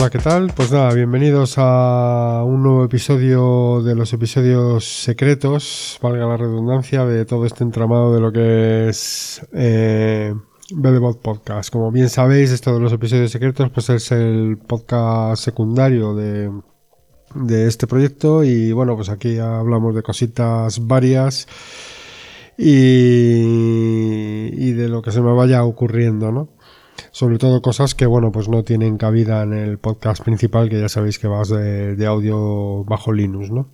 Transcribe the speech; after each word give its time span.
Hola, 0.00 0.08
¿qué 0.08 0.18
tal? 0.18 0.50
Pues 0.56 0.72
nada, 0.72 0.94
bienvenidos 0.94 1.56
a 1.58 2.42
un 2.46 2.62
nuevo 2.62 2.86
episodio 2.86 3.82
de 3.82 3.94
los 3.94 4.10
episodios 4.14 4.82
secretos, 5.02 5.98
valga 6.00 6.26
la 6.26 6.38
redundancia, 6.38 7.04
de 7.04 7.26
todo 7.26 7.44
este 7.44 7.64
entramado 7.64 8.14
de 8.14 8.20
lo 8.22 8.32
que 8.32 8.88
es 8.88 9.46
eh, 9.52 10.34
Podcast. 11.22 11.70
Como 11.70 11.92
bien 11.92 12.08
sabéis, 12.08 12.50
esto 12.50 12.72
de 12.72 12.80
los 12.80 12.94
episodios 12.94 13.30
secretos 13.30 13.68
pues 13.68 13.90
es 13.90 14.10
el 14.12 14.56
podcast 14.56 15.44
secundario 15.44 16.14
de, 16.14 16.50
de 17.34 17.68
este 17.68 17.86
proyecto 17.86 18.42
y 18.42 18.72
bueno, 18.72 18.96
pues 18.96 19.10
aquí 19.10 19.36
hablamos 19.36 19.94
de 19.94 20.02
cositas 20.02 20.86
varias 20.86 21.46
y, 22.56 23.42
y 24.54 24.72
de 24.72 24.88
lo 24.88 25.02
que 25.02 25.12
se 25.12 25.20
me 25.20 25.34
vaya 25.34 25.62
ocurriendo, 25.62 26.32
¿no? 26.32 26.48
Sobre 27.10 27.38
todo 27.38 27.62
cosas 27.62 27.94
que 27.94 28.06
bueno 28.06 28.32
pues 28.32 28.48
no 28.48 28.62
tienen 28.62 28.96
cabida 28.96 29.42
en 29.42 29.52
el 29.52 29.78
podcast 29.78 30.22
principal 30.22 30.68
que 30.68 30.80
ya 30.80 30.88
sabéis 30.88 31.18
que 31.18 31.28
vas 31.28 31.48
de, 31.48 32.06
audio 32.06 32.84
bajo 32.84 33.12
Linux 33.12 33.50
no 33.50 33.68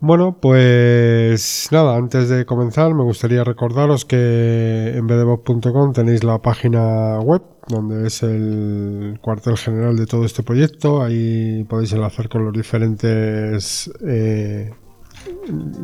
bueno 0.00 0.38
pues 0.40 1.68
nada 1.72 1.96
antes 1.96 2.28
de 2.28 2.46
comenzar 2.46 2.94
me 2.94 3.02
gustaría 3.02 3.44
recordaros 3.44 4.04
que 4.04 4.92
en 4.94 5.06
bdbob.com 5.06 5.92
tenéis 5.92 6.24
la 6.24 6.40
página 6.40 7.18
web 7.20 7.42
donde 7.68 8.06
es 8.06 8.22
el 8.22 9.18
cuartel 9.20 9.56
general 9.56 9.96
de 9.96 10.06
todo 10.06 10.24
este 10.24 10.42
proyecto. 10.42 11.02
Ahí 11.02 11.64
podéis 11.64 11.92
enlazar 11.92 12.28
con 12.28 12.44
los 12.44 12.52
diferentes 12.52 13.90
eh, 14.06 14.72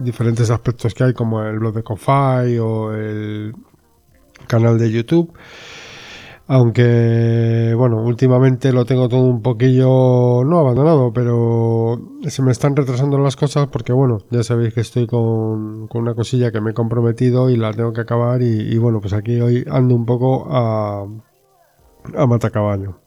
diferentes 0.02 0.50
aspectos 0.50 0.95
que 0.95 1.05
hay 1.05 1.12
como 1.12 1.42
el 1.42 1.59
blog 1.59 1.75
de 1.75 1.83
Confy 1.83 2.59
o 2.59 2.92
el 2.92 3.55
canal 4.47 4.79
de 4.79 4.91
YouTube. 4.91 5.33
Aunque, 6.47 7.72
bueno, 7.75 8.03
últimamente 8.03 8.70
lo 8.70 8.84
tengo 8.84 9.09
todo 9.09 9.22
un 9.22 9.41
poquillo, 9.41 10.45
no 10.45 10.59
abandonado, 10.59 11.11
pero 11.14 11.98
se 12.27 12.42
me 12.42 12.53
están 12.53 12.77
retrasando 12.77 13.19
las 13.19 13.34
cosas 13.34 13.69
porque, 13.69 13.94
bueno, 13.94 14.19
ya 14.31 14.42
sabéis 14.42 14.75
que 14.75 14.83
estoy 14.83 15.06
con, 15.06 15.89
una 15.91 16.14
cosilla 16.14 16.53
que 16.53 16.61
me 16.61 16.72
he 16.72 16.75
comprometido 16.75 17.48
y 17.48 17.56
la 17.56 17.72
tengo 17.72 17.94
que 17.94 18.03
acabar 18.03 18.42
y, 18.42 18.77
bueno, 18.77 19.00
pues 19.00 19.14
aquí 19.14 19.41
hoy 19.41 19.64
ando 19.70 19.94
un 19.94 20.05
poco 20.05 20.47
a, 20.50 21.06
a 22.14 22.27
matacaballo. 22.27 22.98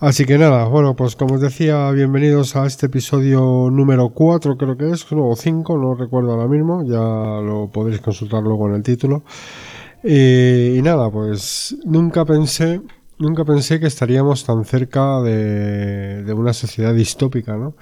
Así 0.00 0.24
que 0.24 0.38
nada, 0.38 0.64
bueno, 0.64 0.96
pues 0.96 1.14
como 1.14 1.34
os 1.34 1.42
decía, 1.42 1.90
bienvenidos 1.90 2.56
a 2.56 2.64
este 2.64 2.86
episodio 2.86 3.68
número 3.70 4.08
4 4.14 4.56
creo 4.56 4.76
que 4.76 4.90
es, 4.92 5.04
o 5.10 5.36
5, 5.36 5.76
no 5.76 5.94
recuerdo 5.94 6.32
ahora 6.32 6.48
mismo, 6.48 6.82
ya 6.84 6.96
lo 6.96 7.68
podréis 7.70 8.00
consultar 8.00 8.42
luego 8.42 8.66
en 8.68 8.76
el 8.76 8.82
título. 8.82 9.24
Eh, 10.02 10.76
y 10.78 10.82
nada, 10.82 11.10
pues 11.10 11.76
nunca 11.84 12.24
pensé, 12.24 12.80
nunca 13.18 13.44
pensé 13.44 13.80
que 13.80 13.86
estaríamos 13.86 14.44
tan 14.44 14.64
cerca 14.64 15.20
de, 15.20 16.22
de 16.22 16.32
una 16.32 16.52
sociedad 16.52 16.94
distópica, 16.94 17.56
¿no? 17.56 17.74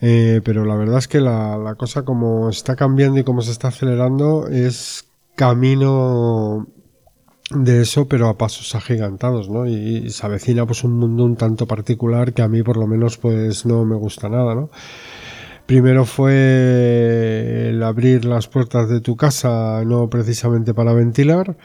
Eh, 0.00 0.40
pero 0.44 0.64
la 0.64 0.74
verdad 0.76 0.98
es 0.98 1.08
que 1.08 1.20
la, 1.20 1.56
la, 1.56 1.74
cosa 1.74 2.04
como 2.04 2.50
está 2.50 2.76
cambiando 2.76 3.18
y 3.20 3.24
como 3.24 3.40
se 3.40 3.52
está 3.52 3.68
acelerando 3.68 4.46
es 4.48 5.08
camino 5.36 6.66
de 7.50 7.82
eso, 7.82 8.06
pero 8.06 8.28
a 8.28 8.36
pasos 8.36 8.74
agigantados, 8.74 9.48
¿no? 9.48 9.66
Y, 9.66 9.74
y 10.06 10.10
se 10.10 10.26
avecina 10.26 10.66
pues 10.66 10.84
un 10.84 10.98
mundo 10.98 11.24
un 11.24 11.36
tanto 11.36 11.66
particular 11.66 12.34
que 12.34 12.42
a 12.42 12.48
mí 12.48 12.62
por 12.62 12.76
lo 12.76 12.86
menos 12.86 13.16
pues 13.18 13.64
no 13.64 13.84
me 13.84 13.96
gusta 13.96 14.28
nada, 14.28 14.54
¿no? 14.54 14.70
Primero 15.66 16.04
fue 16.04 17.70
el 17.70 17.82
abrir 17.82 18.24
las 18.24 18.46
puertas 18.46 18.88
de 18.88 19.00
tu 19.00 19.16
casa, 19.16 19.82
no 19.84 20.08
precisamente 20.08 20.74
para 20.74 20.92
ventilar, 20.92 21.56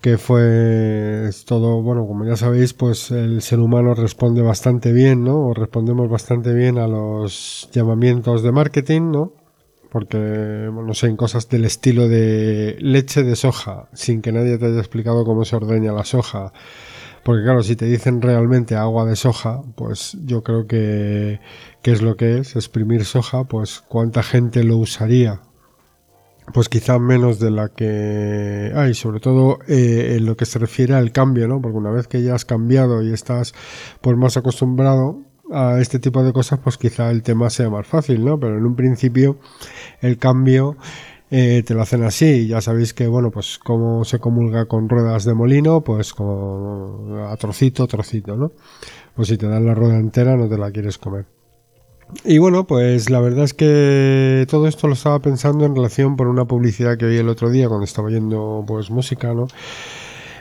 que 0.00 0.18
fue 0.18 1.30
todo, 1.44 1.82
bueno, 1.82 2.06
como 2.06 2.24
ya 2.24 2.36
sabéis, 2.36 2.74
pues 2.74 3.10
el 3.10 3.42
ser 3.42 3.58
humano 3.58 3.94
responde 3.94 4.40
bastante 4.40 4.92
bien, 4.92 5.24
¿no? 5.24 5.48
O 5.48 5.54
respondemos 5.54 6.08
bastante 6.08 6.54
bien 6.54 6.78
a 6.78 6.86
los 6.86 7.68
llamamientos 7.72 8.44
de 8.44 8.52
marketing, 8.52 9.10
¿no? 9.10 9.32
Porque, 9.90 10.18
no 10.72 10.94
sé, 10.94 11.08
en 11.08 11.16
cosas 11.16 11.48
del 11.48 11.64
estilo 11.64 12.06
de 12.08 12.76
leche 12.78 13.24
de 13.24 13.34
soja, 13.34 13.88
sin 13.94 14.22
que 14.22 14.30
nadie 14.30 14.58
te 14.58 14.66
haya 14.66 14.78
explicado 14.78 15.24
cómo 15.24 15.44
se 15.44 15.56
ordeña 15.56 15.92
la 15.92 16.04
soja. 16.04 16.52
Porque 17.24 17.42
claro, 17.42 17.62
si 17.62 17.74
te 17.74 17.86
dicen 17.86 18.20
realmente 18.20 18.76
agua 18.76 19.06
de 19.06 19.16
soja, 19.16 19.62
pues 19.76 20.16
yo 20.24 20.42
creo 20.42 20.66
que, 20.66 21.40
qué 21.84 21.92
es 21.92 22.00
lo 22.00 22.16
que 22.16 22.38
es 22.38 22.56
exprimir 22.56 23.04
soja, 23.04 23.44
pues 23.44 23.84
cuánta 23.86 24.22
gente 24.22 24.64
lo 24.64 24.78
usaría. 24.78 25.42
Pues 26.54 26.70
quizá 26.70 26.98
menos 26.98 27.38
de 27.38 27.50
la 27.50 27.68
que 27.68 28.72
hay, 28.74 28.94
sobre 28.94 29.20
todo 29.20 29.58
eh, 29.68 30.16
en 30.16 30.24
lo 30.24 30.34
que 30.34 30.46
se 30.46 30.58
refiere 30.58 30.94
al 30.94 31.12
cambio, 31.12 31.46
¿no? 31.46 31.60
Porque 31.60 31.76
una 31.76 31.90
vez 31.90 32.08
que 32.08 32.22
ya 32.22 32.34
has 32.34 32.46
cambiado 32.46 33.02
y 33.02 33.12
estás 33.12 33.54
pues 34.00 34.16
más 34.16 34.38
acostumbrado 34.38 35.20
a 35.52 35.78
este 35.78 35.98
tipo 35.98 36.24
de 36.24 36.32
cosas, 36.32 36.58
pues 36.64 36.78
quizá 36.78 37.10
el 37.10 37.22
tema 37.22 37.50
sea 37.50 37.68
más 37.68 37.86
fácil, 37.86 38.24
¿no? 38.24 38.40
Pero 38.40 38.56
en 38.56 38.64
un 38.64 38.76
principio 38.76 39.38
el 40.00 40.16
cambio 40.16 40.78
eh, 41.30 41.62
te 41.66 41.74
lo 41.74 41.82
hacen 41.82 42.02
así. 42.02 42.46
Ya 42.46 42.62
sabéis 42.62 42.94
que, 42.94 43.08
bueno, 43.08 43.30
pues 43.30 43.58
como 43.58 44.06
se 44.06 44.20
comulga 44.20 44.64
con 44.64 44.88
ruedas 44.88 45.26
de 45.26 45.34
molino, 45.34 45.84
pues 45.84 46.14
como 46.14 47.26
a 47.28 47.36
trocito, 47.36 47.86
trocito, 47.86 48.38
¿no? 48.38 48.52
Pues 49.14 49.28
si 49.28 49.36
te 49.36 49.46
dan 49.46 49.66
la 49.66 49.74
rueda 49.74 49.98
entera 49.98 50.34
no 50.34 50.48
te 50.48 50.56
la 50.56 50.70
quieres 50.70 50.96
comer. 50.96 51.26
Y 52.24 52.38
bueno, 52.38 52.66
pues 52.66 53.10
la 53.10 53.20
verdad 53.20 53.44
es 53.44 53.54
que 53.54 54.46
todo 54.48 54.68
esto 54.68 54.86
lo 54.86 54.94
estaba 54.94 55.18
pensando 55.20 55.64
en 55.64 55.74
relación 55.74 56.16
por 56.16 56.28
una 56.28 56.44
publicidad 56.44 56.96
que 56.96 57.06
oí 57.06 57.16
el 57.16 57.28
otro 57.28 57.50
día 57.50 57.68
cuando 57.68 57.84
estaba 57.84 58.08
oyendo 58.08 58.64
pues 58.66 58.90
música, 58.90 59.34
¿no? 59.34 59.48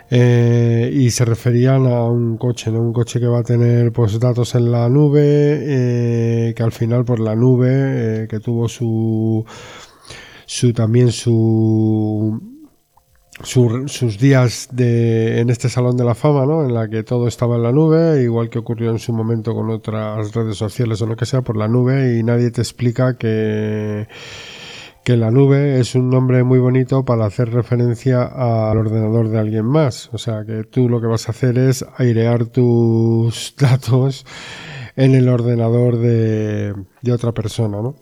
Eh, 0.09 0.91
y 0.93 1.09
se 1.09 1.25
referían 1.25 1.87
a 1.87 2.03
un 2.03 2.37
coche, 2.37 2.69
¿no? 2.71 2.81
Un 2.81 2.93
coche 2.93 3.19
que 3.19 3.27
va 3.27 3.39
a 3.39 3.43
tener 3.43 3.91
pues 3.91 4.19
datos 4.19 4.53
en 4.55 4.71
la 4.71 4.87
nube, 4.89 5.21
eh, 5.23 6.53
que 6.55 6.63
al 6.63 6.71
final 6.71 7.05
por 7.05 7.19
la 7.19 7.35
nube, 7.35 7.69
eh, 8.23 8.27
que 8.29 8.39
tuvo 8.39 8.69
su, 8.69 9.45
su 10.45 10.73
también 10.73 11.11
su 11.11 12.52
su, 13.41 13.87
sus 13.87 14.19
días 14.19 14.69
de, 14.71 15.39
en 15.39 15.49
este 15.49 15.69
Salón 15.69 15.97
de 15.97 16.03
la 16.03 16.15
Fama, 16.15 16.45
¿no? 16.45 16.63
En 16.63 16.73
la 16.73 16.87
que 16.87 17.03
todo 17.03 17.27
estaba 17.27 17.55
en 17.55 17.63
la 17.63 17.71
nube, 17.71 18.21
igual 18.21 18.49
que 18.49 18.59
ocurrió 18.59 18.91
en 18.91 18.99
su 18.99 19.11
momento 19.13 19.53
con 19.55 19.69
otras 19.69 20.33
redes 20.33 20.57
sociales 20.57 21.01
o 21.01 21.07
lo 21.07 21.15
que 21.15 21.25
sea, 21.25 21.41
por 21.41 21.57
la 21.57 21.67
nube, 21.67 22.17
y 22.17 22.23
nadie 22.23 22.51
te 22.51 22.61
explica 22.61 23.17
que, 23.17 24.07
que 25.03 25.17
la 25.17 25.31
nube 25.31 25.79
es 25.79 25.95
un 25.95 26.09
nombre 26.09 26.43
muy 26.43 26.59
bonito 26.59 27.05
para 27.05 27.25
hacer 27.25 27.51
referencia 27.51 28.23
al 28.23 28.77
ordenador 28.77 29.29
de 29.29 29.39
alguien 29.39 29.65
más. 29.65 30.09
O 30.13 30.17
sea, 30.17 30.45
que 30.45 30.63
tú 30.63 30.87
lo 30.87 31.01
que 31.01 31.07
vas 31.07 31.27
a 31.27 31.31
hacer 31.31 31.57
es 31.57 31.85
airear 31.97 32.45
tus 32.45 33.55
datos 33.59 34.25
en 34.95 35.15
el 35.15 35.27
ordenador 35.27 35.97
de, 35.97 36.75
de 37.01 37.11
otra 37.11 37.31
persona, 37.31 37.81
¿no? 37.81 37.95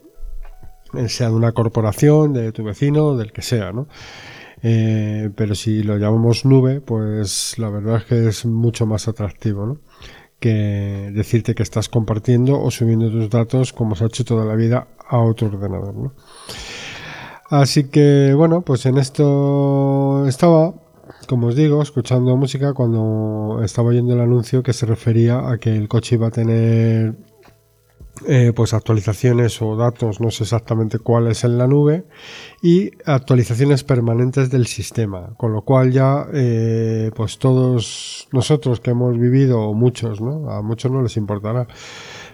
Sea 1.08 1.30
de 1.30 1.36
una 1.36 1.53
corporación, 1.53 2.34
de 2.34 2.52
tu 2.52 2.66
vecino, 2.66 3.16
del 3.16 3.31
que 3.31 3.42
sea, 3.42 3.72
¿no? 3.72 3.88
Eh, 4.63 5.29
pero 5.35 5.55
si 5.55 5.83
lo 5.83 5.97
llamamos 5.97 6.45
nube, 6.45 6.81
pues 6.81 7.57
la 7.57 7.69
verdad 7.69 7.97
es 7.97 8.05
que 8.05 8.27
es 8.27 8.45
mucho 8.45 8.85
más 8.85 9.07
atractivo, 9.07 9.66
¿no? 9.66 9.79
Que 10.39 11.11
decirte 11.13 11.55
que 11.55 11.63
estás 11.63 11.89
compartiendo 11.89 12.61
o 12.61 12.71
subiendo 12.71 13.09
tus 13.09 13.29
datos 13.29 13.73
como 13.73 13.95
se 13.95 14.03
ha 14.03 14.07
hecho 14.07 14.25
toda 14.25 14.45
la 14.45 14.55
vida 14.55 14.88
a 15.07 15.19
otro 15.19 15.47
ordenador, 15.47 15.95
¿no? 15.95 16.13
Así 17.50 17.85
que 17.89 18.33
bueno, 18.33 18.61
pues 18.61 18.85
en 18.85 18.97
esto 18.97 20.25
estaba, 20.27 20.73
como 21.27 21.47
os 21.47 21.55
digo, 21.55 21.81
escuchando 21.81 22.38
música 22.38 22.73
cuando 22.73 23.61
estaba 23.63 23.89
oyendo 23.89 24.13
el 24.13 24.21
anuncio 24.21 24.63
que 24.63 24.73
se 24.73 24.85
refería 24.85 25.50
a 25.50 25.57
que 25.57 25.75
el 25.75 25.88
coche 25.89 26.16
iba 26.16 26.27
a 26.27 26.31
tener 26.31 27.16
eh, 28.27 28.53
pues 28.55 28.73
actualizaciones 28.73 29.61
o 29.61 29.75
datos, 29.75 30.21
no 30.21 30.31
sé 30.31 30.43
exactamente 30.43 30.99
cuáles 30.99 31.43
en 31.43 31.57
la 31.57 31.67
nube, 31.67 32.05
y 32.61 32.91
actualizaciones 33.05 33.83
permanentes 33.83 34.50
del 34.50 34.68
sistema, 34.68 35.33
con 35.38 35.53
lo 35.53 35.63
cual 35.63 35.91
ya 35.91 36.27
eh, 36.33 37.12
pues 37.15 37.39
todos 37.39 38.27
nosotros 38.31 38.79
que 38.79 38.91
hemos 38.91 39.18
vivido, 39.18 39.73
muchos, 39.73 40.21
¿no? 40.21 40.51
A 40.51 40.62
muchos 40.62 40.91
no 40.91 41.01
les 41.01 41.18
importará, 41.18 41.68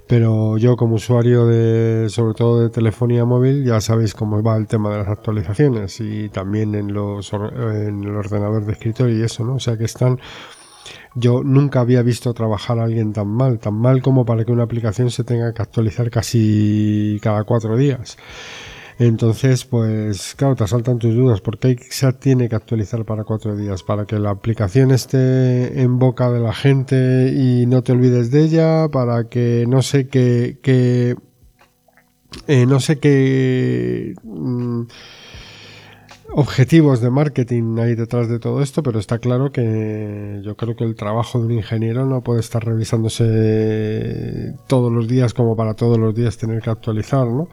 pero 0.08 0.58
yo 0.58 0.76
como 0.76 0.96
usuario 0.96 1.46
de, 1.46 2.10
sobre 2.10 2.34
todo 2.34 2.62
de 2.62 2.70
telefonía 2.70 3.26
móvil, 3.26 3.64
ya 3.64 3.80
sabéis 3.82 4.14
cómo 4.14 4.42
va 4.44 4.58
el 4.58 4.68
tema 4.68 4.92
de 4.92 4.98
las 5.00 5.08
actualizaciones 5.08 6.00
y 6.00 6.30
también 6.30 6.76
en 6.76 6.94
los 6.94 7.32
en 7.34 8.04
el 8.04 8.16
ordenador 8.16 8.66
de 8.66 8.74
escritorio 8.74 9.18
y 9.18 9.24
eso, 9.24 9.44
¿no? 9.44 9.56
O 9.56 9.60
sea 9.60 9.78
que 9.78 9.86
están 9.86 10.20
yo 11.20 11.44
nunca 11.44 11.80
había 11.80 12.04
visto 12.04 12.34
trabajar 12.34 12.80
a 12.80 12.84
alguien 12.84 13.12
tan 13.12 13.28
mal, 13.28 13.60
tan 13.60 13.74
mal 13.74 14.02
como 14.02 14.26
para 14.26 14.46
que 14.46 14.52
una 14.52 14.64
aplicación 14.64 15.10
se 15.10 15.24
tenga 15.24 15.54
que 15.54 15.62
actualizar 15.62 16.10
casi 16.12 17.20
cada 17.22 17.44
cuatro 17.44 17.76
días. 17.76 18.18
Entonces, 19.00 19.66
pues 19.66 20.36
claro, 20.36 20.56
te 20.56 20.64
asaltan 20.64 21.00
tus 21.00 21.16
dudas. 21.16 21.42
¿Por 21.42 21.60
qué 21.60 21.76
se 21.90 22.12
tiene 22.14 22.50
que 22.50 22.56
actualizar 22.56 23.06
para 23.06 23.24
cuatro 23.24 23.56
días? 23.56 23.84
¿Para 23.84 24.06
que 24.06 24.18
la 24.20 24.32
aplicación 24.32 24.92
esté 24.92 25.82
en 25.82 26.00
boca 26.00 26.32
de 26.32 26.40
la 26.40 26.54
gente 26.54 27.32
y 27.36 27.66
no 27.68 27.84
te 27.84 27.92
olvides 27.92 28.32
de 28.32 28.42
ella? 28.44 28.90
¿Para 28.90 29.26
que 29.30 29.66
no 29.68 29.82
sé 29.82 30.08
qué... 30.08 30.58
que 30.62 31.16
eh, 32.48 32.66
no 32.66 32.80
sé 32.80 33.00
qué... 33.00 34.14
Mmm, 34.24 34.84
objetivos 36.34 37.02
de 37.02 37.10
marketing 37.10 37.78
hay 37.80 37.96
detrás 37.96 38.30
de 38.30 38.40
todo 38.40 38.62
esto, 38.62 38.84
pero 38.84 39.00
está 39.00 39.20
claro 39.20 39.52
que 39.52 40.42
yo 40.44 40.56
creo 40.56 40.76
que 40.76 40.84
el 40.84 40.96
trabajo 40.96 41.40
de 41.40 41.46
un 41.46 41.52
ingeniero 41.54 42.06
no 42.06 42.22
puede 42.22 42.42
estar 42.42 42.64
revisándose 42.64 44.54
todos 44.68 44.92
los 44.92 45.08
días 45.08 45.34
como 45.34 45.56
para 45.56 45.74
todos 45.74 45.98
los 45.98 46.14
días 46.16 46.38
tener 46.38 46.62
que 46.62 46.70
actualizar, 46.70 47.28
¿no? 47.28 47.50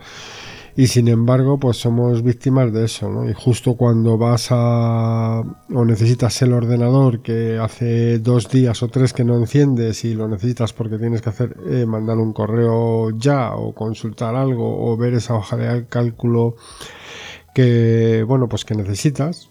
Y 0.77 0.89
sin 0.89 1.07
embargo, 1.07 1.57
pues 1.59 1.77
somos 1.77 2.25
víctimas 2.25 2.73
de 2.73 2.87
eso, 2.87 3.09
¿no? 3.09 3.31
Y 3.31 3.33
justo 3.33 3.77
cuando 3.77 4.19
vas 4.19 4.49
a 4.51 5.41
o 5.73 5.85
necesitas 5.85 6.43
el 6.43 6.53
ordenador 6.53 7.23
que 7.23 7.59
hace 7.59 8.19
dos 8.19 8.51
días 8.51 8.83
o 8.83 8.89
tres 8.89 9.13
que 9.13 9.23
no 9.23 9.37
enciendes 9.37 10.05
y 10.05 10.15
lo 10.15 10.27
necesitas 10.27 10.73
porque 10.73 10.99
tienes 10.99 11.23
que 11.23 11.29
hacer 11.29 11.57
eh, 11.69 11.87
mandar 11.87 12.19
un 12.19 12.33
correo 12.33 13.17
ya 13.17 13.55
o 13.55 13.73
consultar 13.73 14.35
algo 14.35 14.85
o 14.91 14.97
ver 14.97 15.15
esa 15.15 15.35
hoja 15.35 15.57
de 15.57 15.87
cálculo 15.87 16.57
que, 17.55 18.25
bueno, 18.27 18.49
pues 18.49 18.65
que 18.65 18.75
necesitas, 18.75 19.51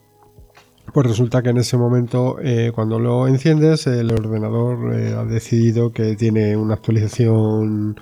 pues 0.91 1.07
resulta 1.07 1.41
que 1.41 1.49
en 1.49 1.57
ese 1.57 1.77
momento, 1.77 2.37
eh, 2.41 2.71
cuando 2.75 2.99
lo 2.99 3.27
enciendes, 3.27 3.87
el 3.87 4.11
ordenador 4.11 4.93
eh, 4.93 5.15
ha 5.17 5.23
decidido 5.23 5.91
que 5.91 6.15
tiene 6.15 6.55
una 6.57 6.75
actualización 6.75 7.95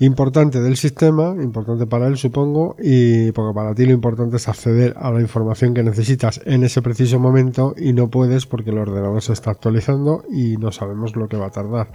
importante 0.00 0.60
del 0.60 0.76
sistema, 0.76 1.34
importante 1.40 1.86
para 1.86 2.08
él 2.08 2.16
supongo, 2.16 2.74
y 2.82 3.32
porque 3.32 3.54
para 3.54 3.74
ti 3.74 3.86
lo 3.86 3.92
importante 3.92 4.36
es 4.36 4.48
acceder 4.48 4.94
a 4.98 5.10
la 5.12 5.20
información 5.20 5.72
que 5.72 5.82
necesitas 5.82 6.40
en 6.44 6.64
ese 6.64 6.82
preciso 6.82 7.18
momento 7.18 7.74
y 7.76 7.92
no 7.92 8.08
puedes 8.08 8.46
porque 8.46 8.70
el 8.70 8.78
ordenador 8.78 9.22
se 9.22 9.34
está 9.34 9.50
actualizando 9.52 10.24
y 10.30 10.56
no 10.56 10.72
sabemos 10.72 11.16
lo 11.16 11.28
que 11.28 11.36
va 11.36 11.46
a 11.46 11.50
tardar. 11.50 11.92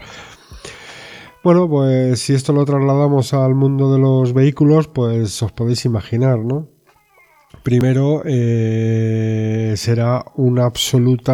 Bueno, 1.44 1.70
pues 1.70 2.20
si 2.22 2.34
esto 2.34 2.54
lo 2.54 2.66
trasladamos 2.66 3.34
al 3.34 3.54
mundo 3.54 3.92
de 3.94 4.00
los 4.00 4.34
vehículos, 4.34 4.88
pues 4.88 5.44
os 5.44 5.52
podéis 5.52 5.86
imaginar, 5.86 6.40
¿no? 6.40 6.75
Primero, 7.66 8.22
eh, 8.26 9.74
será 9.76 10.24
una 10.36 10.66
absoluta 10.66 11.34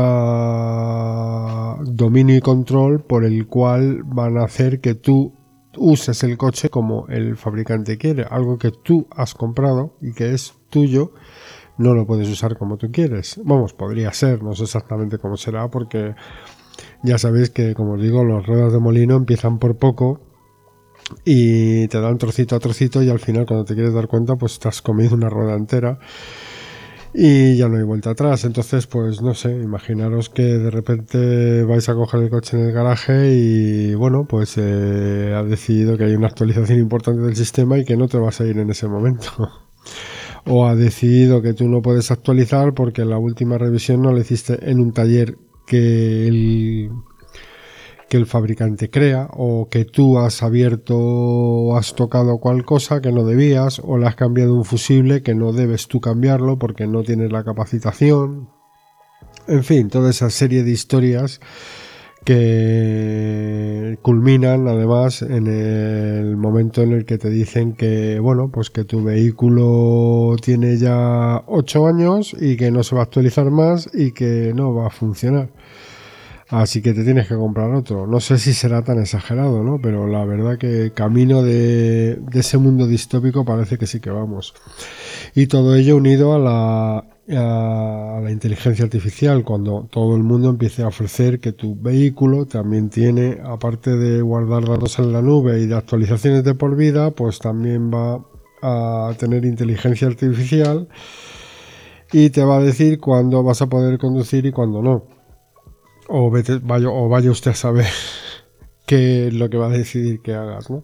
dominio 1.83 2.38
y 2.38 2.39
control 2.39 3.04
por 3.04 3.25
el 3.25 3.48
cual 3.48 4.04
van 4.06 4.38
a 4.38 4.45
hacer 4.45 4.80
que 4.80 4.95
tú 4.95 5.33
uses 5.75 6.24
el 6.24 6.38
coche 6.38 6.69
como 6.69 7.06
el 7.10 7.36
fabricante 7.36 7.98
quiere. 7.98 8.24
Algo 8.24 8.57
que 8.57 8.72
tú 8.72 9.07
has 9.12 9.33
comprado 9.33 9.98
y 10.00 10.13
que 10.13 10.33
es 10.33 10.54
tuyo, 10.69 11.12
no 11.78 11.94
lo 11.94 12.07
puedes 12.07 12.30
usar 12.30 12.57
como 12.57 12.77
tú 12.77 12.94
quieres. 12.94 13.42
Vamos, 13.44 13.74
podría 13.74 14.13
ser, 14.13 14.42
no 14.42 14.56
sé 14.56 14.63
exactamente 14.63 15.18
cómo 15.18 15.36
será 15.36 15.69
porque 15.69 16.16
ya 17.04 17.18
sabéis 17.18 17.50
que, 17.50 17.75
como 17.75 17.95
os 17.95 18.01
digo, 18.01 18.24
los 18.24 18.48
ruedas 18.48 18.72
de 18.72 18.80
molino 18.80 19.18
empiezan 19.18 19.60
por 19.60 19.75
poco 19.75 20.31
y 21.25 21.88
te 21.88 22.00
dan 22.00 22.18
trocito 22.18 22.56
a 22.56 22.60
trocito 22.60 23.02
y 23.04 23.10
al 23.10 23.19
final 23.19 23.46
cuando 23.46 23.66
te 23.66 23.74
quieres 23.74 23.94
dar 23.94 24.08
cuenta 24.08 24.36
pues 24.36 24.54
estás 24.54 24.81
comiendo 24.81 25.16
una 25.16 25.30
rueda 25.30 25.56
entera 25.56 26.00
y 27.13 27.58
ya 27.58 27.68
no 27.68 27.78
hay 27.78 27.84
vuelta 27.84 28.12
atrás. 28.12 28.46
Entonces, 28.46 28.88
pues 28.88 29.22
no 29.22 29.34
sé, 29.34 29.52
imaginaros 29.52 30.30
que 30.30 30.44
de 30.44 30.72
repente 30.72 31.63
vais 31.63 31.88
a 31.90 31.94
coger 31.94 32.24
el 32.24 32.30
coche 32.30 32.58
en 32.58 32.68
el 32.68 32.74
garaje 32.74 33.34
y 33.34 33.96
bueno, 33.96 34.25
pues 34.28 34.56
eh, 34.58 35.34
ha 35.36 35.44
decidido 35.44 35.98
que 35.98 36.06
hay 36.06 36.13
una 36.13 36.28
actualización 36.28 36.80
importante 36.80 37.22
del 37.22 37.36
sistema 37.36 37.78
y 37.78 37.86
que 37.86 37.98
no 37.98 38.08
te 38.08 38.18
vas 38.18 38.40
a 38.42 38.46
ir 38.46 38.58
en 38.58 38.69
ese 38.69 38.88
momento. 38.88 39.30
o 40.46 40.66
ha 40.66 40.75
decidido 40.75 41.42
que 41.42 41.54
tú 41.54 41.68
no 41.68 41.81
puedes 41.81 42.12
actualizar 42.12 42.74
porque 42.74 43.06
la 43.06 43.18
última 43.18 43.58
revisión 43.58 44.02
no 44.02 44.12
la 44.13 44.22
hiciste 44.22 44.69
en 44.69 44.80
un 44.80 44.92
taller 44.92 45.38
que 45.68 46.28
el 46.28 46.90
que 48.12 48.18
el 48.18 48.25
fabricante 48.25 48.90
crea 48.90 49.30
o 49.31 49.69
que 49.69 49.86
tú 49.86 50.19
has 50.19 50.44
abierto 50.44 50.98
o 50.98 51.78
has 51.78 51.96
tocado 51.96 52.40
cual 52.40 52.66
cosa 52.66 53.00
que 53.00 53.10
no 53.10 53.24
debías 53.24 53.81
o 53.81 53.98
le 53.98 54.06
has 54.06 54.18
cambiado 54.18 54.54
un 54.54 54.66
fusible 54.66 55.24
que 55.24 55.34
no 55.34 55.54
debes 55.54 55.88
tú 55.88 56.02
cambiarlo 56.02 56.60
porque 56.60 56.88
no 56.88 57.04
tienes 57.04 57.31
la 57.31 57.46
capacitación. 57.46 58.50
En 59.48 59.63
fin, 59.63 59.88
toda 59.88 60.10
esa 60.10 60.30
serie 60.30 60.66
de 60.66 60.72
historias 60.72 61.40
que 62.25 63.98
culminan 64.02 64.68
además 64.68 65.22
en 65.22 65.48
el 65.48 66.36
momento 66.36 66.81
en 66.81 66.92
el 66.92 67.06
que 67.06 67.18
te 67.18 67.30
dicen 67.30 67.74
que 67.74 68.19
bueno 68.19 68.52
pues 68.52 68.69
que 68.69 68.84
tu 68.84 69.06
vehículo 69.06 70.36
tiene 70.42 70.78
ya 70.78 71.44
8 71.48 71.88
años 71.88 72.36
y 72.38 72.58
que 72.58 72.72
no 72.72 72.84
se 72.84 72.94
va 72.94 73.04
a 73.04 73.06
actualizar 73.06 73.50
más 73.50 73.90
y 73.94 74.12
que 74.12 74.52
no 74.54 74.75
va 74.75 74.88
a 74.88 74.90
funcionar 74.90 75.50
Así 76.51 76.81
que 76.81 76.94
te 76.94 77.06
tienes 77.06 77.30
que 77.30 77.36
comprar 77.36 77.74
otro. 77.74 78.06
No 78.07 78.19
sé 78.19 78.38
si 78.38 78.53
será 78.53 78.83
tan 78.83 79.00
exagerado, 79.00 79.63
¿no? 79.63 79.80
Pero 79.81 80.06
la 80.07 80.25
verdad 80.25 80.57
que 80.57 80.92
camino 80.94 81.44
de, 81.44 82.21
ese 82.33 82.57
mundo 82.57 82.88
distópico 82.88 83.45
parece 83.45 83.77
que 83.77 83.88
sí 83.88 84.01
que 84.01 84.09
vamos. 84.09 84.53
Y 85.33 85.48
todo 85.48 85.75
ello 85.75 85.95
unido 85.95 86.33
a 86.33 86.39
la, 86.39 86.98
a 87.39 88.19
la 88.21 88.31
inteligencia 88.31 88.83
artificial, 88.83 89.45
cuando 89.45 89.88
todo 89.89 90.18
el 90.18 90.24
mundo 90.24 90.50
empiece 90.50 90.83
a 90.83 90.89
ofrecer 90.89 91.39
que 91.39 91.53
tu 91.53 91.74
vehículo 91.80 92.45
también 92.45 92.89
tiene, 92.89 93.38
aparte 93.45 93.92
de 93.92 94.21
guardar 94.21 94.65
datos 94.68 95.00
en 95.00 95.13
la 95.13 95.21
nube 95.21 95.62
y 95.62 95.68
de 95.68 95.75
actualizaciones 95.75 96.44
de 96.44 96.53
por 96.53 96.75
vida, 96.75 97.12
pues 97.12 97.39
también 97.39 97.89
va 97.89 98.25
a 98.62 99.13
tener 99.18 99.45
inteligencia 99.45 100.09
artificial 100.09 100.89
y 102.12 102.30
te 102.30 102.44
va 102.44 102.57
a 102.57 102.62
decir 102.62 103.00
cuándo 103.00 103.42
vas 103.42 103.62
a 103.62 103.68
poder 103.68 103.98
conducir 103.98 104.45
y 104.45 104.51
cuándo 104.51 104.81
no 104.81 105.21
o, 106.12 106.31
vaya, 106.63 106.90
o 106.90 107.10
vaya 107.10 107.31
usted 107.31 107.52
a 107.52 107.56
saber 107.56 107.88
qué 108.86 109.28
es 109.28 109.34
lo 109.34 109.50
que 109.50 109.58
va 109.58 109.68
a 109.68 109.69
decidir 109.69 110.22
que 110.22 110.34
hagas, 110.34 110.69
¿no? 110.69 110.84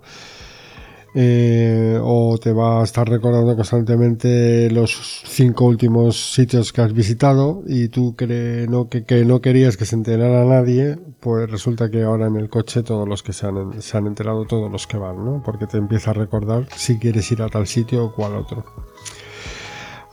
Eh, 1.19 1.97
o 1.99 2.37
te 2.37 2.53
va 2.53 2.81
a 2.81 2.83
estar 2.83 3.09
recordando 3.09 3.55
constantemente 3.55 4.69
los 4.69 5.23
cinco 5.25 5.65
últimos 5.65 6.33
sitios 6.33 6.71
que 6.71 6.81
has 6.81 6.93
visitado 6.93 7.63
y 7.65 7.87
tú 7.87 8.15
que, 8.15 8.67
no, 8.69 8.87
que, 8.87 9.25
no 9.25 9.41
querías 9.41 9.77
que 9.77 9.85
se 9.85 9.95
enterara 9.95 10.45
nadie, 10.45 10.99
pues 11.19 11.49
resulta 11.49 11.89
que 11.89 12.03
ahora 12.03 12.27
en 12.27 12.35
el 12.35 12.49
coche 12.49 12.83
todos 12.83 13.07
los 13.07 13.23
que 13.23 13.33
se 13.33 13.47
han, 13.47 13.81
se 13.81 13.97
han 13.97 14.05
enterado, 14.05 14.45
todos 14.45 14.71
los 14.71 14.85
que 14.85 14.97
van, 14.97 15.25
¿no? 15.25 15.41
Porque 15.43 15.65
te 15.65 15.77
empieza 15.77 16.11
a 16.11 16.13
recordar 16.13 16.67
si 16.75 16.99
quieres 16.99 17.31
ir 17.31 17.41
a 17.41 17.49
tal 17.49 17.65
sitio 17.65 18.05
o 18.05 18.13
cual 18.13 18.35
otro. 18.35 18.86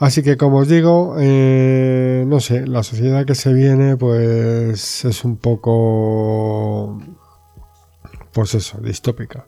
Así 0.05 0.23
que 0.23 0.37
como 0.37 0.59
os 0.59 0.69
digo, 0.69 1.17
eh, 1.19 2.25
no 2.27 2.39
sé, 2.39 2.67
la 2.67 2.83
sociedad 2.83 3.25
que 3.25 3.35
se 3.35 3.55
viene 3.55 3.97
pues 3.97 5.03
es 5.07 5.25
un 5.25 5.39
poco, 5.39 7.01
pues 8.31 8.55
eso, 8.55 8.83
distópica. 8.83 9.47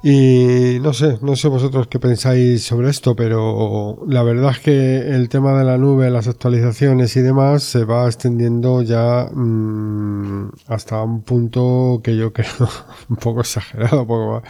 Y 0.00 0.78
no 0.80 0.92
sé, 0.92 1.18
no 1.22 1.34
sé 1.34 1.48
vosotros 1.48 1.88
qué 1.88 1.98
pensáis 1.98 2.62
sobre 2.62 2.88
esto, 2.88 3.16
pero 3.16 3.98
la 4.06 4.22
verdad 4.22 4.52
es 4.52 4.60
que 4.60 4.98
el 4.98 5.28
tema 5.28 5.58
de 5.58 5.64
la 5.64 5.76
nube, 5.76 6.08
las 6.08 6.28
actualizaciones 6.28 7.16
y 7.16 7.20
demás 7.20 7.64
se 7.64 7.84
va 7.84 8.06
extendiendo 8.06 8.82
ya 8.82 9.28
mm, 9.32 10.50
hasta 10.68 11.02
un 11.02 11.22
punto 11.22 12.00
que 12.04 12.16
yo 12.16 12.32
creo 12.32 12.68
un 13.08 13.16
poco 13.16 13.40
exagerado. 13.40 14.06
Poco 14.06 14.42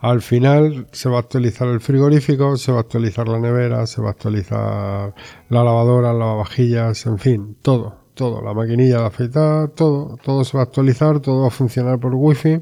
al 0.00 0.20
final 0.20 0.88
se 0.90 1.08
va 1.08 1.18
a 1.18 1.20
actualizar 1.20 1.68
el 1.68 1.80
frigorífico, 1.80 2.56
se 2.56 2.72
va 2.72 2.78
a 2.78 2.80
actualizar 2.80 3.28
la 3.28 3.38
nevera, 3.38 3.86
se 3.86 4.00
va 4.00 4.08
a 4.08 4.10
actualizar 4.12 5.14
la 5.48 5.64
lavadora, 5.64 6.08
las 6.08 6.18
lavavajillas, 6.18 7.06
en 7.06 7.18
fin, 7.18 7.56
todo, 7.62 7.94
todo, 8.14 8.42
la 8.42 8.52
maquinilla 8.52 8.98
de 9.00 9.06
afeitar, 9.06 9.68
todo, 9.68 10.16
todo 10.24 10.44
se 10.44 10.56
va 10.56 10.64
a 10.64 10.66
actualizar, 10.66 11.20
todo 11.20 11.42
va 11.42 11.48
a 11.48 11.50
funcionar 11.50 12.00
por 12.00 12.14
wifi 12.16 12.60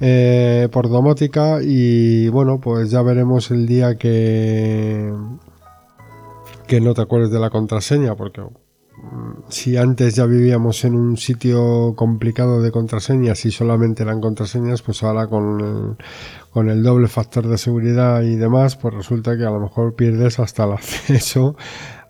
eh, 0.00 0.68
por 0.72 0.88
domótica 0.88 1.58
y 1.62 2.28
bueno, 2.28 2.60
pues 2.60 2.90
ya 2.90 3.02
veremos 3.02 3.50
el 3.50 3.66
día 3.66 3.96
que 3.96 5.12
que 6.66 6.80
no 6.80 6.94
te 6.94 7.02
acuerdes 7.02 7.30
de 7.30 7.38
la 7.38 7.50
contraseña 7.50 8.16
porque 8.16 8.40
mm, 8.40 9.42
si 9.48 9.76
antes 9.76 10.14
ya 10.14 10.26
vivíamos 10.26 10.84
en 10.84 10.94
un 10.94 11.16
sitio 11.16 11.94
complicado 11.94 12.62
de 12.62 12.70
contraseñas 12.70 13.44
y 13.44 13.50
solamente 13.50 14.02
eran 14.02 14.20
contraseñas, 14.20 14.82
pues 14.82 15.02
ahora 15.02 15.26
con 15.26 15.60
el, 15.60 15.96
con 16.50 16.70
el 16.70 16.82
doble 16.82 17.08
factor 17.08 17.46
de 17.46 17.58
seguridad 17.58 18.22
y 18.22 18.36
demás, 18.36 18.76
pues 18.76 18.94
resulta 18.94 19.36
que 19.36 19.44
a 19.44 19.50
lo 19.50 19.60
mejor 19.60 19.94
pierdes 19.94 20.38
hasta 20.38 20.64
el 20.64 20.72
acceso 20.72 21.56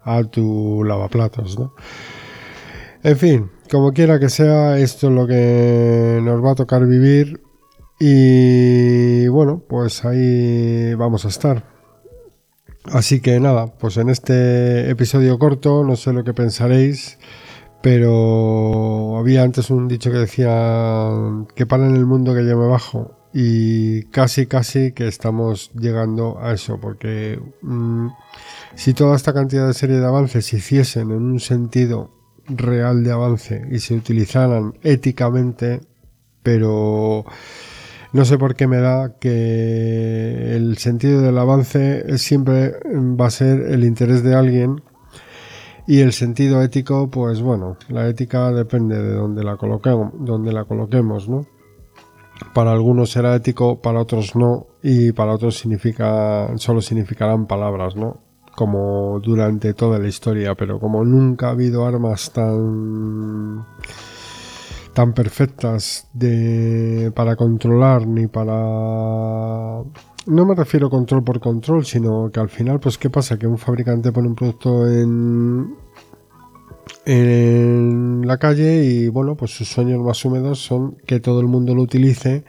a 0.05 0.23
tu 0.25 0.85
lavaplatos, 0.85 1.59
¿no? 1.59 1.75
En 3.03 3.19
fin, 3.19 3.51
como 3.71 3.93
quiera 3.93 4.19
que 4.19 4.31
sea, 4.31 4.79
esto 4.79 5.09
es 5.09 5.13
lo 5.13 5.27
que 5.27 6.21
nos 6.23 6.43
va 6.43 6.53
a 6.53 6.55
tocar 6.55 6.87
vivir 6.87 7.44
y 7.99 9.29
bueno, 9.29 9.63
pues 9.69 10.05
ahí 10.05 10.95
vamos 10.95 11.25
a 11.25 11.29
estar. 11.29 11.75
Así 12.85 13.21
que 13.21 13.41
nada, 13.41 13.67
pues 13.79 13.97
en 13.97 14.11
este 14.11 14.91
episodio 14.91 15.39
corto, 15.39 15.85
no 15.85 15.97
sé 15.97 16.13
lo 16.13 16.23
que 16.23 16.35
pensaréis, 16.35 17.19
pero 17.83 19.17
había 19.19 19.43
antes 19.43 19.71
un 19.71 19.89
dicho 19.89 20.11
que 20.11 20.19
decía 20.19 21.11
que 21.55 21.67
para 21.67 21.87
en 21.87 21.97
el 21.97 22.05
mundo 22.05 22.35
que 22.35 22.47
yo 22.47 22.59
me 22.59 22.67
bajo 22.67 23.17
y 23.33 24.05
casi 24.05 24.47
casi 24.47 24.93
que 24.93 25.09
estamos 25.09 25.71
llegando 25.73 26.39
a 26.41 26.53
eso, 26.53 26.79
porque 26.79 27.41
mm, 27.63 28.09
si 28.75 28.95
toda 28.95 29.17
esta 29.17 29.33
cantidad 29.33 29.67
de 29.67 29.75
serie 29.75 29.97
de 29.97 30.07
avances 30.07 30.47
se 30.47 30.59
hiciesen 30.59 31.11
en 31.11 31.23
un 31.23 31.41
sentido 31.41 32.11
real 32.47 33.03
de 33.03 33.13
avance 33.13 33.67
y 33.71 33.79
se 33.79 33.95
utilizaran 33.95 34.75
éticamente, 34.83 35.81
pero 36.43 37.25
no 38.15 38.25
sé 38.25 38.39
por 38.39 38.55
qué 38.55 38.69
me 38.69 38.79
da 38.79 39.19
que 39.19 40.55
el 40.55 40.79
sentido 40.79 41.21
del 41.21 41.37
avance 41.37 42.17
siempre 42.17 42.75
va 43.21 43.27
a 43.27 43.31
ser 43.31 43.61
el 43.73 43.83
interés 43.83 44.23
de 44.23 44.37
alguien 44.37 44.81
Y 45.87 46.01
el 46.01 46.13
sentido 46.13 46.63
ético, 46.63 47.11
pues 47.11 47.43
bueno, 47.43 47.77
la 47.89 48.09
ética 48.09 48.53
depende 48.53 49.03
de 49.03 49.15
donde 49.15 49.43
la 49.43 49.57
coloquemos, 49.57 50.13
la 50.53 50.65
coloquemos, 50.65 51.29
¿no? 51.29 51.45
Para 52.55 52.71
algunos 52.71 53.11
será 53.11 53.35
ético, 53.35 53.83
para 53.83 54.01
otros 54.01 54.37
no, 54.37 54.69
y 54.81 55.11
para 55.11 55.33
otros 55.33 55.59
significa, 55.59 56.57
solo 56.57 56.81
significarán 56.81 57.47
palabras, 57.47 57.97
¿no? 57.97 58.21
Como 58.55 59.19
durante 59.21 59.75
toda 59.75 59.99
la 59.99 60.07
historia, 60.07 60.55
pero 60.55 60.79
como 60.79 61.05
nunca 61.05 61.49
ha 61.49 61.51
habido 61.51 61.85
armas 61.85 62.33
tan 62.33 63.67
tan 64.95 65.13
perfectas 65.13 66.09
de 66.13 67.13
para 67.15 67.37
controlar 67.37 68.07
ni 68.07 68.27
para 68.29 69.83
no 70.27 70.47
me 70.47 70.55
refiero 70.55 70.89
control 70.89 71.23
por 71.23 71.41
control, 71.41 71.85
sino 71.85 72.31
que 72.31 72.41
al 72.41 72.49
final, 72.49 72.81
pues, 72.81 72.97
¿qué 72.97 73.11
pasa? 73.11 73.39
Que 73.39 73.47
un 73.47 73.59
fabricante 73.59 74.11
pone 74.11 74.29
un 74.29 74.35
producto 74.35 74.89
en, 74.89 75.77
en 77.05 78.27
la 78.27 78.39
calle 78.39 78.85
y, 78.85 79.09
bueno, 79.09 79.37
pues 79.37 79.51
sus 79.51 79.69
sueños 79.69 80.01
más 80.01 80.25
húmedos 80.25 80.61
son 80.61 80.97
que 81.07 81.21
todo 81.21 81.41
el 81.41 81.47
mundo 81.47 81.75
lo 81.75 81.83
utilice 81.83 82.45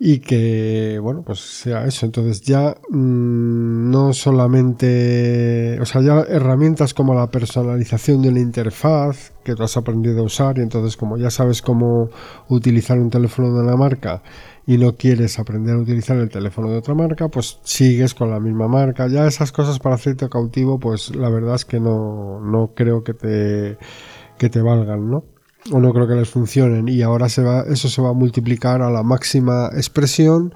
y 0.00 0.20
que, 0.20 1.00
bueno, 1.02 1.22
pues 1.22 1.40
sea 1.40 1.84
eso. 1.84 2.06
Entonces 2.06 2.42
ya 2.42 2.76
mm, 2.88 3.90
no 3.90 4.12
solamente, 4.12 5.78
o 5.80 5.86
sea, 5.86 6.00
ya 6.02 6.20
herramientas 6.20 6.94
como 6.94 7.14
la 7.14 7.30
personalización 7.30 8.22
de 8.22 8.30
la 8.32 8.40
interfaz 8.40 9.32
que 9.42 9.54
tú 9.54 9.62
has 9.64 9.76
aprendido 9.76 10.20
a 10.20 10.24
usar 10.24 10.58
y 10.58 10.60
entonces 10.62 10.96
como 10.96 11.16
ya 11.16 11.30
sabes 11.30 11.62
cómo 11.62 12.10
utilizar 12.48 12.98
un 12.98 13.10
teléfono 13.10 13.52
de 13.52 13.62
una 13.62 13.76
marca 13.76 14.22
y 14.66 14.78
no 14.78 14.96
quieres 14.96 15.38
aprender 15.38 15.74
a 15.74 15.78
utilizar 15.78 16.18
el 16.18 16.28
teléfono 16.28 16.70
de 16.70 16.78
otra 16.78 16.94
marca, 16.94 17.28
pues 17.28 17.58
sigues 17.64 18.14
con 18.14 18.30
la 18.30 18.38
misma 18.38 18.68
marca. 18.68 19.08
Ya 19.08 19.26
esas 19.26 19.50
cosas 19.50 19.78
para 19.78 19.96
hacerte 19.96 20.28
cautivo, 20.28 20.78
pues 20.78 21.14
la 21.16 21.30
verdad 21.30 21.54
es 21.56 21.64
que 21.64 21.80
no, 21.80 22.40
no 22.40 22.72
creo 22.74 23.02
que 23.02 23.14
te, 23.14 23.78
que 24.38 24.50
te 24.50 24.60
valgan, 24.60 25.10
¿no? 25.10 25.24
O 25.70 25.80
no 25.80 25.92
creo 25.92 26.06
que 26.06 26.14
les 26.14 26.28
funcionen. 26.28 26.88
Y 26.88 27.02
ahora 27.02 27.28
se 27.28 27.42
va, 27.42 27.62
eso 27.62 27.88
se 27.88 28.02
va 28.02 28.10
a 28.10 28.14
multiplicar 28.14 28.82
a 28.82 28.90
la 28.90 29.02
máxima 29.02 29.70
expresión, 29.74 30.54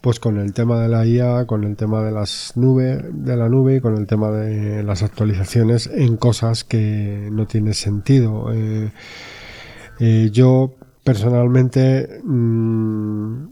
pues 0.00 0.20
con 0.20 0.38
el 0.38 0.52
tema 0.52 0.80
de 0.80 0.88
la 0.88 1.06
IA, 1.06 1.46
con 1.46 1.64
el 1.64 1.76
tema 1.76 2.02
de 2.02 2.12
las 2.12 2.52
nubes, 2.56 3.02
de 3.12 3.36
la 3.36 3.48
nube 3.48 3.76
y 3.76 3.80
con 3.80 3.96
el 3.96 4.06
tema 4.06 4.30
de 4.30 4.82
las 4.82 5.02
actualizaciones 5.02 5.90
en 5.92 6.16
cosas 6.16 6.64
que 6.64 7.28
no 7.32 7.46
tienen 7.46 7.74
sentido. 7.74 8.52
Eh, 8.52 8.92
eh, 9.98 10.30
yo 10.32 10.74
personalmente, 11.02 12.20
mm, 12.22 13.46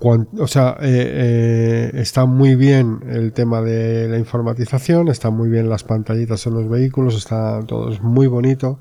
o 0.00 0.46
sea, 0.46 0.76
eh, 0.80 1.90
está 1.94 2.26
muy 2.26 2.56
bien 2.56 3.00
el 3.08 3.32
tema 3.32 3.62
de 3.62 4.08
la 4.08 4.18
informatización, 4.18 5.08
está 5.08 5.30
muy 5.30 5.48
bien 5.48 5.68
las 5.68 5.84
pantallitas 5.84 6.46
en 6.46 6.54
los 6.54 6.68
vehículos, 6.68 7.14
está 7.16 7.60
todo 7.66 7.92
es 7.92 8.02
muy 8.02 8.26
bonito, 8.26 8.78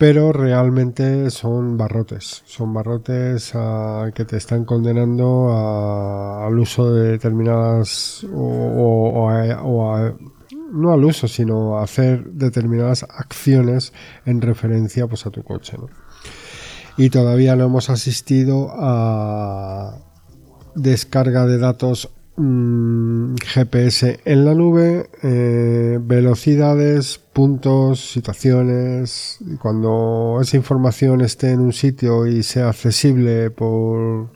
pero 0.00 0.32
realmente 0.32 1.28
son 1.28 1.76
barrotes, 1.76 2.42
son 2.46 2.72
barrotes 2.72 3.52
que 4.14 4.24
te 4.24 4.38
están 4.38 4.64
condenando 4.64 5.52
al 6.42 6.58
uso 6.58 6.94
de 6.94 7.10
determinadas 7.10 8.24
o, 8.32 9.30
no 10.72 10.92
al 10.94 11.04
uso, 11.04 11.28
sino 11.28 11.76
a 11.76 11.82
hacer 11.82 12.24
determinadas 12.32 13.02
acciones 13.02 13.92
en 14.24 14.40
referencia 14.40 15.06
pues 15.06 15.26
a 15.26 15.30
tu 15.30 15.42
coche, 15.42 15.76
y 16.96 17.10
todavía 17.10 17.54
no 17.54 17.66
hemos 17.66 17.90
asistido 17.90 18.70
a 18.72 19.98
descarga 20.74 21.44
de 21.44 21.58
datos 21.58 22.08
mm, 22.40 23.36
GPS 23.44 24.20
en 24.24 24.44
la 24.44 24.54
nube, 24.54 25.10
eh, 25.22 25.98
velocidades, 26.00 27.18
puntos, 27.18 28.12
situaciones. 28.12 29.38
Cuando 29.60 30.38
esa 30.40 30.56
información 30.56 31.20
esté 31.20 31.52
en 31.52 31.60
un 31.60 31.72
sitio 31.72 32.26
y 32.26 32.42
sea 32.42 32.70
accesible 32.70 33.50
por 33.50 34.30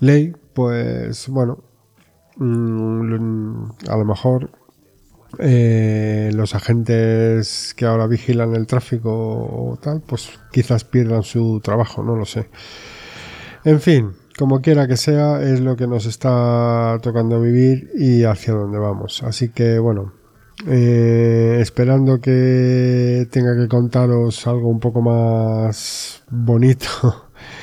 ley, 0.00 0.32
pues 0.54 1.28
bueno, 1.28 1.62
mm, 2.36 3.64
a 3.88 3.96
lo 3.96 4.04
mejor 4.04 4.50
eh, 5.38 6.30
los 6.34 6.54
agentes 6.54 7.74
que 7.74 7.86
ahora 7.86 8.06
vigilan 8.06 8.54
el 8.54 8.66
tráfico 8.66 9.10
o 9.12 9.78
tal, 9.80 10.02
pues 10.02 10.30
quizás 10.50 10.84
pierdan 10.84 11.22
su 11.22 11.60
trabajo, 11.60 12.02
no 12.02 12.16
lo 12.16 12.24
sé. 12.26 12.48
En 13.64 13.80
fin, 13.80 14.12
como 14.42 14.60
quiera 14.60 14.88
que 14.88 14.96
sea, 14.96 15.40
es 15.40 15.60
lo 15.60 15.76
que 15.76 15.86
nos 15.86 16.04
está 16.04 16.98
tocando 17.00 17.40
vivir 17.40 17.92
y 17.94 18.24
hacia 18.24 18.54
dónde 18.54 18.76
vamos. 18.76 19.22
Así 19.22 19.50
que 19.50 19.78
bueno, 19.78 20.14
eh, 20.66 21.58
esperando 21.60 22.20
que 22.20 23.28
tenga 23.30 23.56
que 23.56 23.68
contaros 23.68 24.44
algo 24.48 24.68
un 24.68 24.80
poco 24.80 25.00
más 25.00 26.24
bonito 26.28 26.88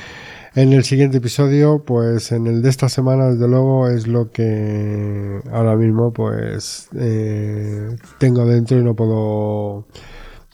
en 0.54 0.72
el 0.72 0.82
siguiente 0.84 1.18
episodio, 1.18 1.84
pues 1.84 2.32
en 2.32 2.46
el 2.46 2.62
de 2.62 2.70
esta 2.70 2.88
semana, 2.88 3.26
desde 3.28 3.46
luego, 3.46 3.86
es 3.90 4.06
lo 4.06 4.30
que 4.30 5.38
ahora 5.52 5.76
mismo 5.76 6.14
pues 6.14 6.88
eh, 6.98 7.94
tengo 8.16 8.46
dentro 8.46 8.78
y 8.78 8.82
no 8.82 8.94
puedo 8.94 9.84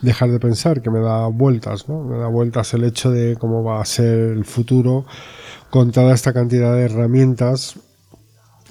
dejar 0.00 0.32
de 0.32 0.40
pensar, 0.40 0.82
que 0.82 0.90
me 0.90 0.98
da 0.98 1.28
vueltas, 1.28 1.88
¿no? 1.88 2.02
Me 2.02 2.18
da 2.18 2.26
vueltas 2.26 2.74
el 2.74 2.82
hecho 2.82 3.12
de 3.12 3.36
cómo 3.36 3.62
va 3.62 3.80
a 3.80 3.84
ser 3.84 4.32
el 4.32 4.44
futuro 4.44 5.06
con 5.70 5.90
toda 5.92 6.14
esta 6.14 6.32
cantidad 6.32 6.74
de 6.74 6.84
herramientas 6.84 7.78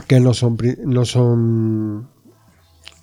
que 0.08 0.20
no 0.20 0.34
son, 0.34 0.58
no 0.86 1.06
son 1.06 2.10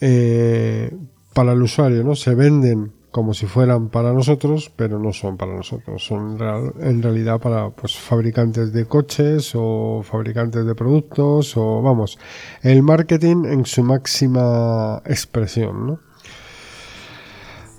eh, 0.00 0.94
para 1.32 1.52
el 1.52 1.62
usuario, 1.62 2.04
¿no? 2.04 2.14
Se 2.14 2.34
venden 2.34 2.92
como 3.12 3.34
si 3.34 3.46
fueran 3.46 3.90
para 3.90 4.12
nosotros, 4.12 4.72
pero 4.74 4.98
no 4.98 5.12
son 5.12 5.36
para 5.36 5.54
nosotros. 5.54 6.04
Son 6.04 6.38
en 6.80 7.02
realidad 7.02 7.38
para 7.40 7.70
pues, 7.70 7.96
fabricantes 7.96 8.72
de 8.72 8.86
coches 8.86 9.52
o 9.54 10.02
fabricantes 10.02 10.64
de 10.64 10.74
productos 10.74 11.56
o 11.56 11.82
vamos, 11.82 12.18
el 12.62 12.82
marketing 12.82 13.44
en 13.44 13.66
su 13.66 13.82
máxima 13.84 15.02
expresión, 15.04 15.86
¿no? 15.86 16.00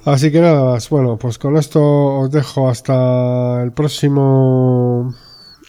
Así 0.05 0.31
que 0.31 0.41
nada 0.41 0.63
más, 0.65 0.89
bueno, 0.89 1.17
pues 1.17 1.39
con 1.39 1.55
esto 1.57 1.81
os 2.19 2.29
dejo 2.29 2.69
hasta 2.69 3.63
el 3.63 3.71
próximo 3.71 5.15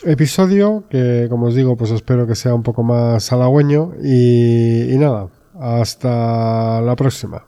episodio 0.05 0.85
que, 0.89 1.27
como 1.31 1.47
os 1.47 1.55
digo, 1.55 1.77
pues 1.77 1.91
espero 1.91 2.27
que 2.27 2.35
sea 2.35 2.55
un 2.55 2.63
poco 2.63 2.83
más 2.83 3.33
halagüeño 3.33 3.93
y, 4.03 4.93
y 4.93 4.99
nada, 4.99 5.29
hasta 5.59 6.81
la 6.81 6.97
próxima. 6.97 7.45